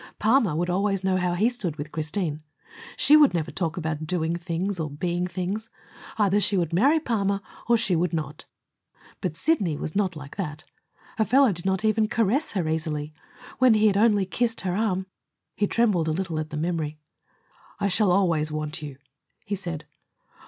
[0.17, 2.41] Palmer would always know how he stood with Christine.
[2.97, 5.69] She would never talk about doing things, or being things.
[6.17, 8.45] Either she would marry Palmer or she would not.
[9.21, 10.63] But Sidney was not like that.
[11.19, 13.13] A fellow did not even caress her easily.
[13.59, 15.05] When he had only kissed her arm
[15.55, 16.97] He trembled a little at the memory.
[17.79, 18.97] "I shall always want you,"
[19.45, 19.85] he said.